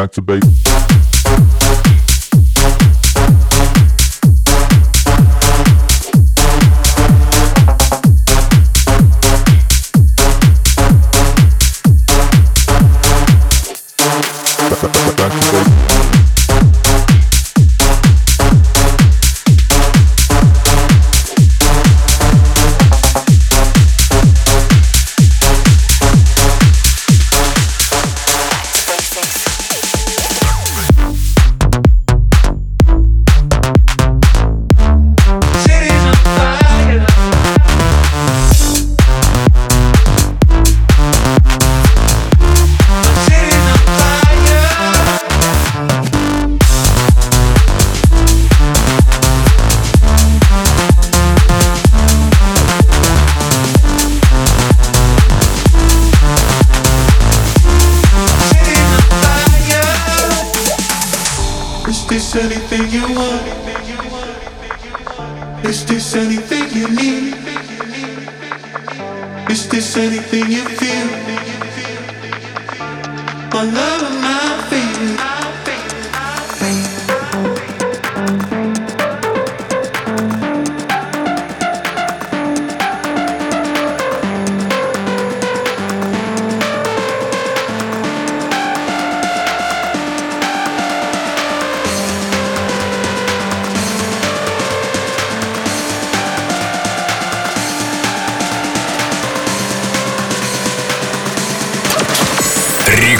Back 0.00 0.12
to 0.12 0.22
base. 0.22 0.59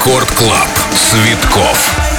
Рекорд 0.00 0.30
Клаб. 0.32 0.68
Цветков. 0.94 2.09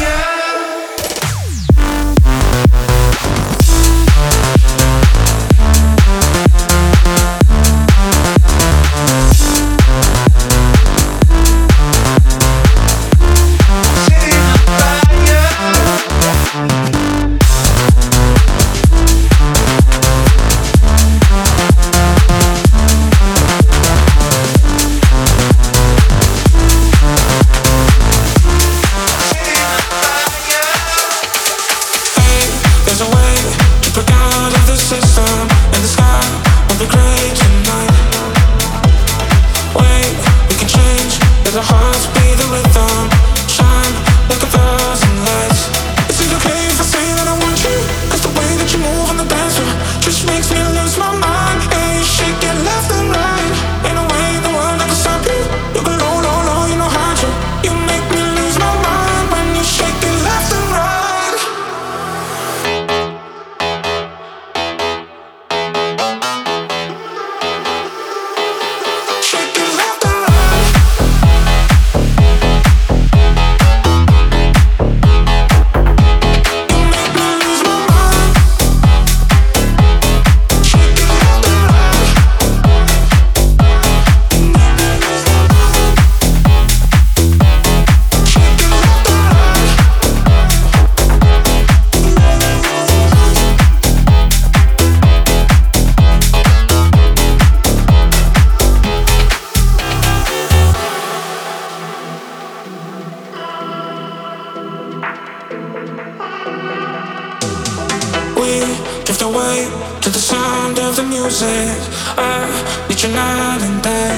drift 109.05 109.21
away 109.21 109.67
to 110.01 110.09
the 110.09 110.19
sound 110.19 110.79
of 110.79 110.95
the 110.95 111.03
music. 111.03 111.71
I 112.17 112.43
need 112.87 113.01
you 113.01 113.09
night 113.09 113.61
and 113.67 113.81
day. 113.81 114.15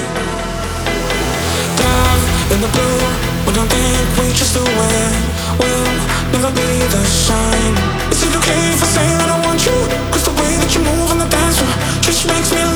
Dive 1.78 2.24
in 2.54 2.60
the 2.66 2.72
blue, 2.76 3.00
we 3.46 3.52
don't 3.54 3.70
think 3.70 4.06
we 4.18 4.26
just 4.34 4.54
do 4.54 4.64
it. 4.64 5.14
We'll 5.60 5.94
never 6.34 6.52
be 6.52 6.70
the 6.96 7.04
same. 7.06 7.76
Is 8.12 8.24
it 8.26 8.34
okay 8.40 8.62
if 8.74 8.82
I 8.82 8.90
say 8.98 9.08
that 9.20 9.30
I 9.30 9.38
want 9.46 9.62
you? 9.66 9.78
Cause 10.12 10.26
the 10.26 10.36
way 10.42 10.52
that 10.62 10.72
you 10.74 10.82
move 10.82 11.12
on 11.12 11.20
the 11.20 11.30
dance 11.30 11.58
floor 11.60 11.74
just 12.02 12.28
makes 12.28 12.52
me. 12.54 12.73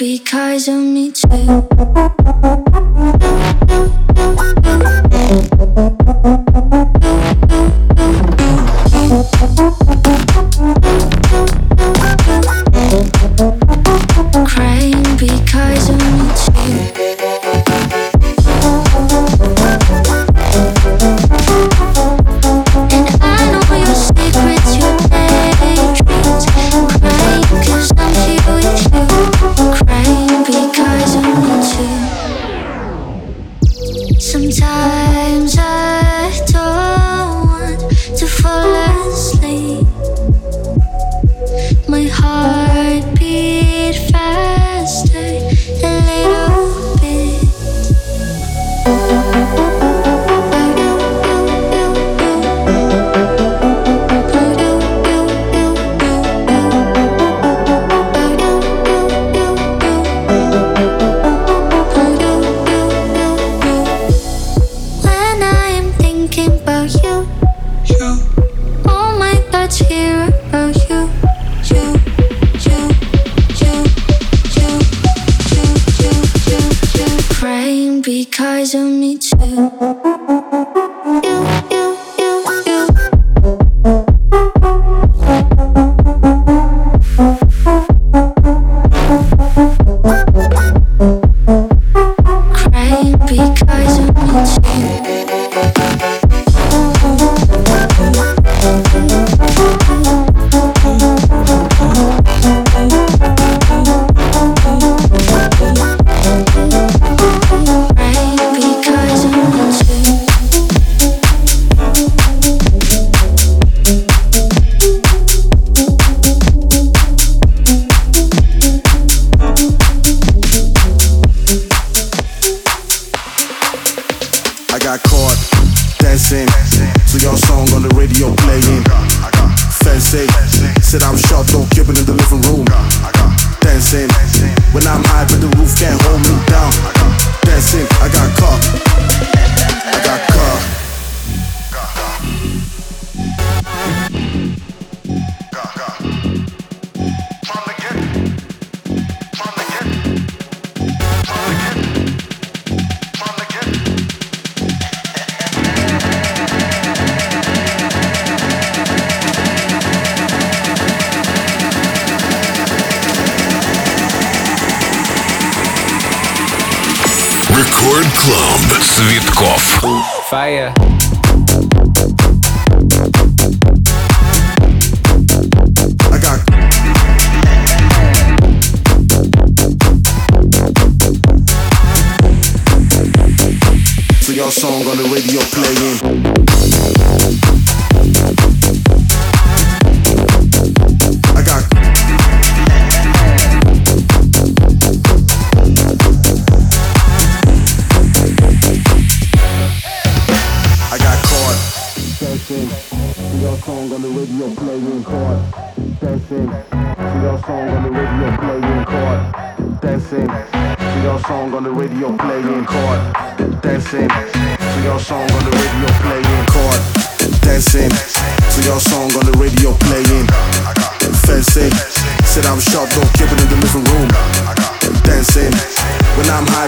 because 0.00 0.66
of 0.66 0.76
me 0.80 1.12
too. 1.12 1.60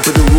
Fire. 0.05 0.32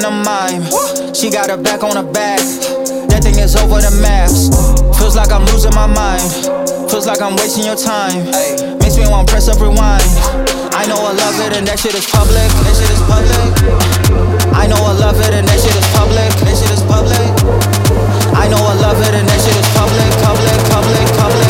in 0.00 0.06
a 0.06 0.24
mime. 0.24 0.64
She 1.12 1.28
got 1.28 1.50
her 1.50 1.60
back 1.60 1.84
on 1.84 1.96
her 1.96 2.08
back. 2.12 2.40
That 3.12 3.20
thing 3.20 3.36
is 3.36 3.52
over 3.56 3.80
the 3.84 3.92
maps. 4.00 4.48
Feels 4.96 5.16
like 5.16 5.28
I'm 5.28 5.44
losing 5.52 5.74
my 5.76 5.86
mind. 5.86 6.24
Feels 6.88 7.06
like 7.06 7.20
I'm 7.20 7.36
wasting 7.36 7.68
your 7.68 7.76
time. 7.76 8.24
Makes 8.80 8.96
me 8.96 9.04
want 9.12 9.28
to 9.28 9.32
press 9.32 9.48
up 9.48 9.60
rewind. 9.60 10.08
I 10.72 10.88
know 10.88 10.96
I 10.96 11.12
love 11.12 11.36
it 11.44 11.52
and 11.52 11.68
that 11.68 11.78
shit 11.78 11.92
is 11.92 12.08
public. 12.08 12.48
That 12.64 12.74
shit 12.80 12.88
is 12.88 13.02
public. 13.04 13.48
I 14.56 14.64
know 14.66 14.80
I 14.80 14.92
love 14.96 15.20
it 15.20 15.32
and 15.36 15.44
that 15.44 15.58
shit 15.60 15.76
is 15.76 15.88
public. 15.92 16.32
That 16.48 16.56
shit 16.56 16.72
is 16.72 16.82
public. 16.88 17.28
I 18.32 18.48
know 18.48 18.60
I 18.62 18.74
love 18.80 19.00
it 19.04 19.12
and 19.12 19.28
that 19.28 19.40
shit 19.44 19.56
is 19.56 19.68
public, 19.76 20.10
public, 20.24 20.58
public, 20.72 21.06
public. 21.20 21.49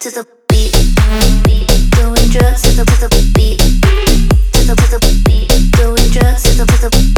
to 0.00 0.10
the 0.10 0.26
beat, 0.48 0.72
to 0.72 0.80
the 4.88 4.98
beat, 5.24 5.48
doing 5.76 6.10
just 6.10 6.44
to 6.56 6.62
the 6.62 7.13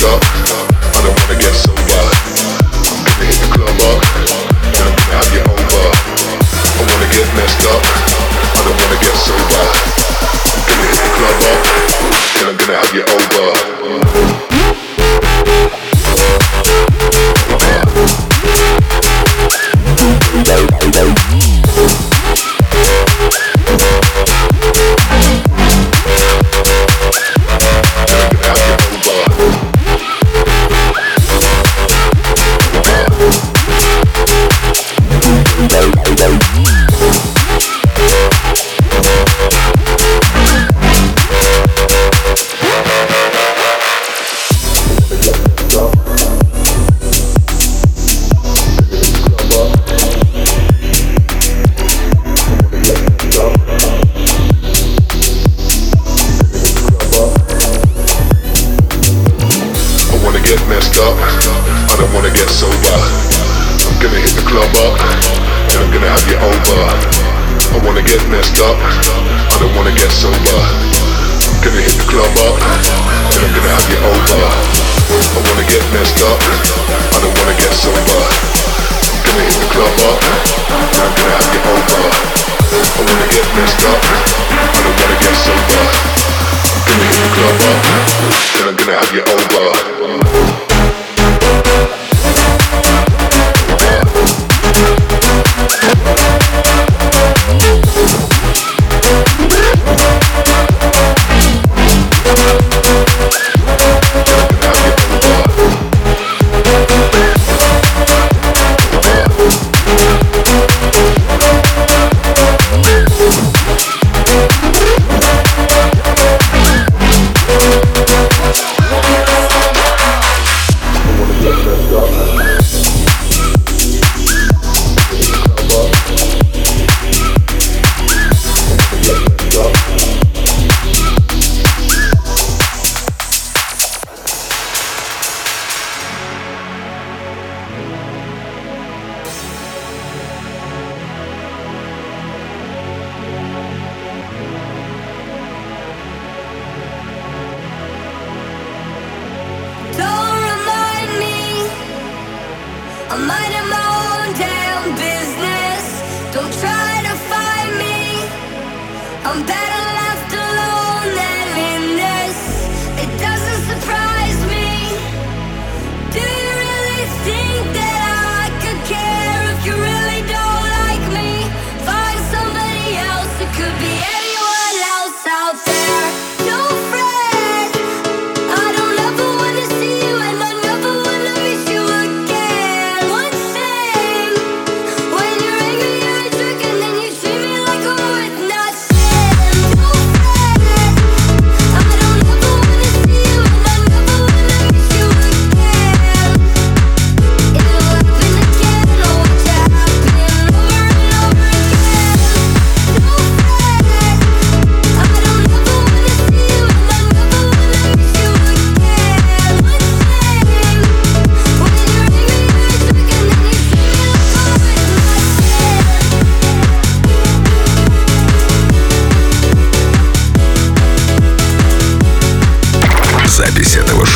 could 0.00 0.39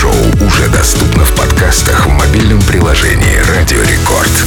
шоу 0.04 0.46
уже 0.46 0.68
доступно 0.68 1.24
в 1.24 1.34
подкастах 1.34 2.06
в 2.06 2.10
мобильном 2.10 2.60
приложении 2.60 3.38
«Радио 3.48 3.80
Рекорд». 3.80 4.43